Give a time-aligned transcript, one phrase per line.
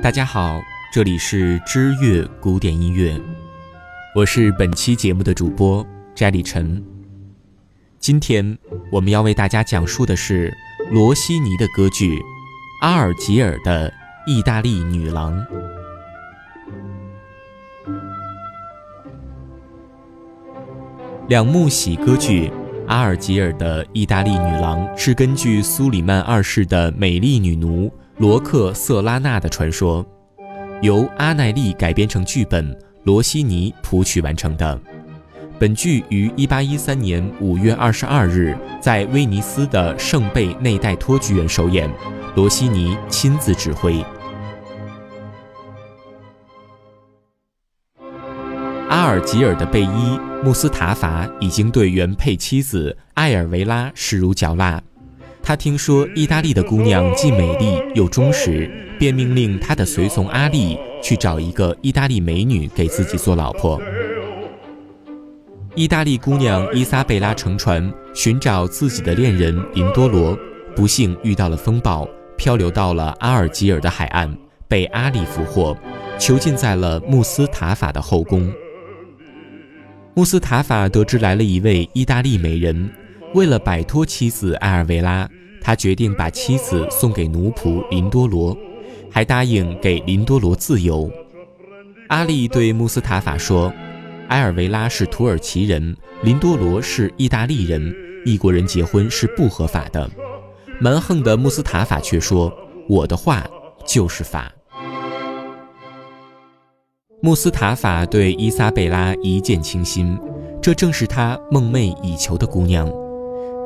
[0.00, 3.20] 大家好，这里是知乐古典音乐，
[4.14, 6.82] 我是本期节目的主播翟立晨。
[7.98, 8.56] 今天
[8.92, 10.56] 我们要为大家讲述的是
[10.88, 12.16] 罗西尼的歌剧
[12.80, 13.92] 《阿尔吉尔的
[14.24, 15.36] 意大利女郎》。
[21.26, 22.48] 两幕喜歌剧
[22.86, 30.04] 《阿尔吉尔的意大利女郎》是根据苏里曼二世的美丽女奴罗克瑟拉娜的传说，
[30.82, 34.76] 由阿奈利改编成剧本，罗西尼谱曲完成的。
[35.56, 41.88] 本剧于1813年5月22日在威尼斯的圣贝内代托剧院首演，
[42.34, 44.04] 罗西尼亲自指挥。
[48.88, 54.82] 阿尔吉尔的贝伊穆斯塔法已经对原配妻子艾尔维拉视如嚼蜡。
[55.40, 63.80] 他听说意大利的姑娘既美丽又忠实，便命令他的随从阿丽去找一个意大利美女给自己做老婆。
[65.74, 70.36] 意大利姑娘伊莎贝拉乘船寻找自己的恋人林多罗，
[70.74, 75.76] 不幸遇到了风暴，漂流到了阿尔吉尔的海岸，被阿丽俘获，
[76.18, 78.52] 囚禁在了穆斯塔法的后宫。
[80.14, 82.90] 穆斯塔法得知来了一位意大利美人，
[83.34, 85.28] 为了摆脱妻子艾尔维拉，
[85.60, 88.56] 他决定把妻子送给奴仆林多罗，
[89.10, 91.10] 还答应给林多罗自由。
[92.08, 93.72] 阿丽对穆斯塔法说
[94.28, 100.10] ：“埃尔维拉是土耳其人，林多罗是意大利人，异国人结婚是不合法的。”
[100.80, 102.52] 蛮横的穆斯塔法却说
[102.88, 103.46] ：“我的话
[103.84, 104.52] 就是法。”
[107.20, 110.16] 穆斯塔法对伊莎贝拉一见倾心，
[110.62, 112.88] 这正是他梦寐以求的姑娘。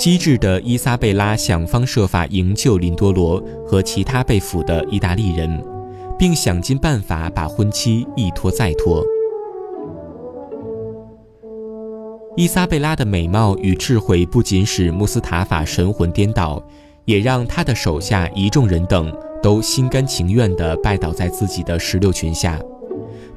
[0.00, 5.62] 机智的伊莎贝拉想方设法营救林多罗和其他被俘的意大利人，
[6.18, 9.04] 并想尽办法把婚期一拖再拖。
[12.34, 16.66] 伊莎贝拉的美貌与智慧不仅使穆斯塔法神魂颠倒，
[17.04, 22.58] 也让他的手下一众人等都心甘情愿地拜倒在自己的石榴裙下。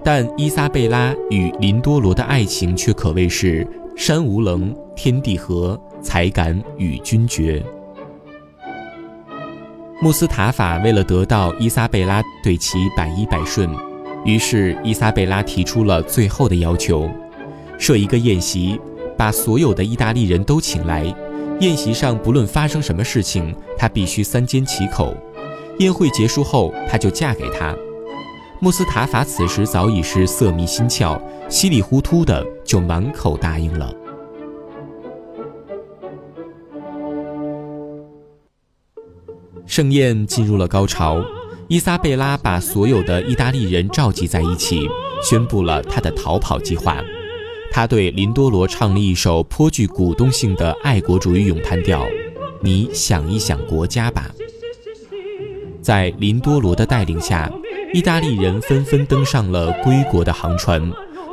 [0.02, 7.64] 但伊莎贝拉与林多罗的爱情却可谓是山无棱，天地合，才敢与君绝。
[10.02, 13.70] 穆斯塔法为了得到伊莎贝拉对其百依百顺，
[14.26, 17.10] 于是伊莎贝拉提出了最后的要求：
[17.78, 18.80] 设一个宴席，
[19.16, 21.06] 把所有的意大利人都请来。
[21.60, 25.16] 宴席上不论发生什么事情，她必须三缄其口。
[25.78, 27.74] 宴会结束后，她就嫁给他。
[28.64, 33.94] 穆斯塔法此时早已是色迷心窍，稀里糊涂的就满口答应了。
[39.66, 41.22] 盛宴进入了高潮，
[41.68, 44.88] 伊莎贝拉把所有的意大利人召集在一起，
[45.22, 47.04] 宣布了她的逃跑计划。
[47.70, 52.08] 她对林多罗唱了一首颇具鼓动性的爱国主义咏叹调
[52.64, 54.34] ：“你想一想国家吧。”
[55.84, 57.52] 在林多罗的带领下。
[57.94, 60.82] 意大利人纷纷登上了归国的航船，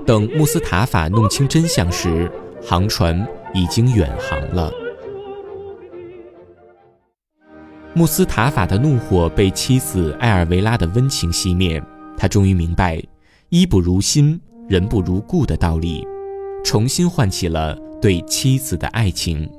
[0.04, 2.30] 等穆斯塔法弄清真相时，
[2.62, 4.70] 航船已经远航了。
[7.94, 11.82] 穆斯塔法的怒火被妻子艾尔维拉的温情熄灭，
[12.14, 13.02] 他终于明白
[13.48, 14.38] “衣不如新，
[14.68, 16.06] 人不如故”的道理，
[16.62, 19.50] 重新唤起了对妻子的爱情。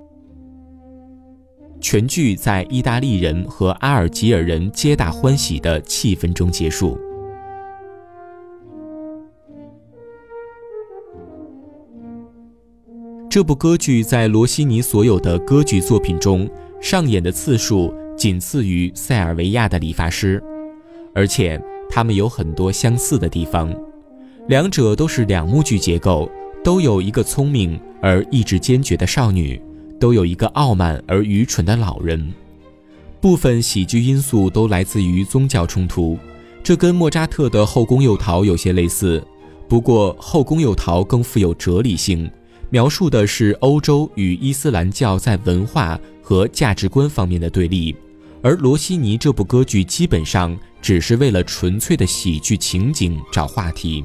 [1.81, 6.97] 全剧在意大利人和阿尔及尔人皆大欢喜的气氛中结束。
[13.27, 16.47] 这部歌剧在罗西尼所有的歌剧作品中
[16.79, 20.41] 上演的次数仅次于塞尔维亚的理发师，
[21.15, 21.59] 而且
[21.89, 23.73] 它们有很多相似的地方。
[24.47, 26.29] 两者都是两幕剧结构，
[26.63, 29.59] 都有一个聪明而意志坚决的少女。
[30.01, 32.33] 都有一个傲慢而愚蠢的老人，
[33.21, 36.17] 部分喜剧因素都来自于宗教冲突，
[36.63, 39.23] 这跟莫扎特的《后宫诱逃》有些类似。
[39.69, 42.27] 不过，《后宫诱逃》更富有哲理性，
[42.71, 47.95] 描述的是欧洲与伊斯兰教在文化和价值观方面的对立，
[48.41, 54.03] 而罗西尼这部歌剧基本上只是为了纯粹的喜剧情景找话题。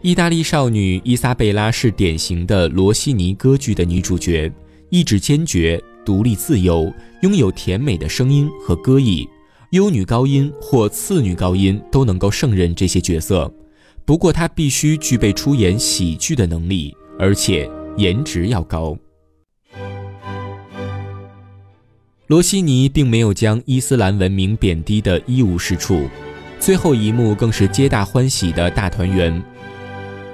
[0.00, 4.50] 意大利少女伊莎贝拉是典型的罗西尼歌剧的女主角，
[4.90, 6.92] 意志坚决、独立自由，
[7.22, 9.28] 拥有甜美的声音和歌艺，
[9.72, 13.52] 优女高音或次女高音都能够胜任这些角色。
[14.04, 18.96] 不过，她必须具备出演喜剧的能力，而且颜值要高。
[22.28, 26.08] 罗西尼并没有将伊斯兰文明贬低的一无是处，
[26.60, 29.42] 最后一幕更是皆大欢喜的大团圆。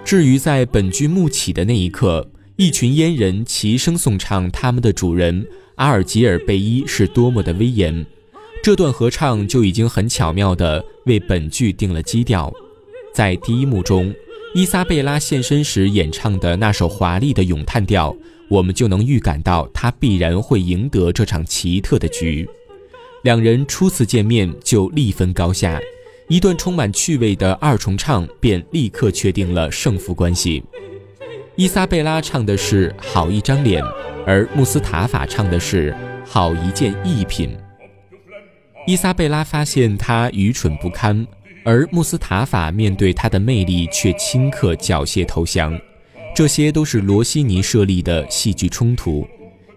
[0.04, 5.46] 至于在本剧幕起的那一刻，一群阉人齐声颂唱他们的主人
[5.76, 8.04] 阿尔吉尔贝伊是多么的威严，
[8.62, 12.52] 这段合唱就已经很巧妙地为本剧定了基调。
[13.14, 14.14] 在第一幕中，
[14.54, 18.14] 伊莎贝拉现身时演唱的那首华丽的咏叹调。
[18.50, 22.46] 我们就能预感到她必然会赢得这场奇特的局。
[23.22, 25.80] 两人初次见面就立分高下，
[26.28, 30.62] 一段充满趣味的二重唱便立刻确定了胜负关系。
[31.56, 33.82] 伊莎贝拉唱的是“好一张脸”，
[34.26, 35.94] 而穆斯塔法唱的是
[36.24, 37.56] “好一件艺品”。
[38.86, 41.26] 伊莎贝拉发现他愚蠢不堪，
[41.62, 45.78] 而穆斯塔法面对他的魅力却顷刻缴械投降。
[46.34, 49.26] 这些都是罗西尼设立的戏剧冲突，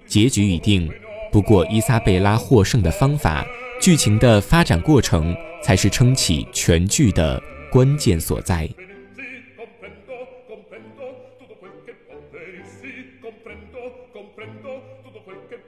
[0.08, 0.90] 结局已定。
[1.32, 3.46] 不过，伊莎贝拉获胜的方法、
[3.80, 7.42] 剧情的发展过程，才是撑起全剧的
[7.72, 8.70] 关键所在。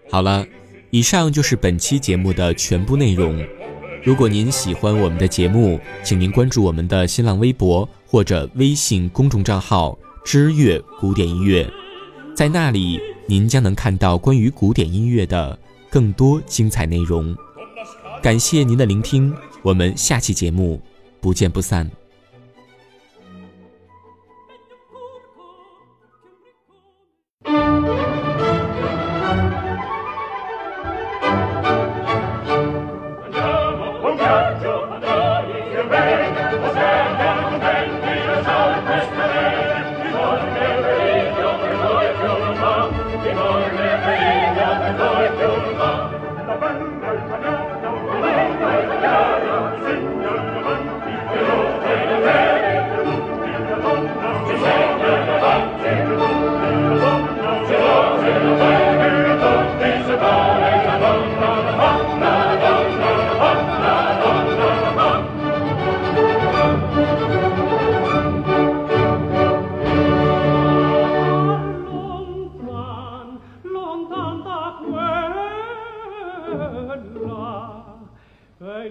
[0.09, 0.45] 好了，
[0.89, 3.45] 以上就是本期节目的全部内容。
[4.03, 9.97] 如果您喜欢我们的节目，请您关注我们的新浪微博或者微信公众账号。
[10.25, 11.67] 知乐古典音乐，
[12.35, 15.57] 在那里您将能看到关于古典音乐的
[15.89, 17.35] 更多精彩内容。
[18.21, 20.81] 感谢您的聆听，我们下期节目
[21.21, 21.89] 不见不散。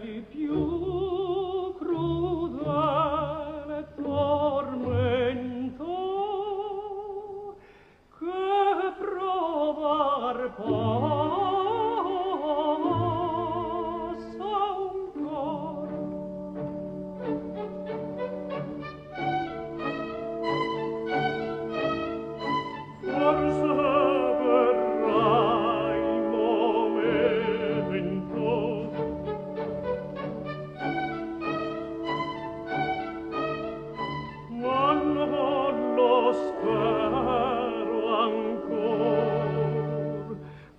[0.05, 0.78] if you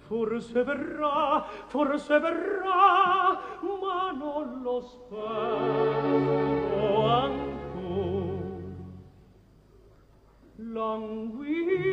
[0.09, 6.25] forse verrà, forse verrà, ma non lo spero
[7.05, 7.57] ancora.
[10.55, 11.88] Languì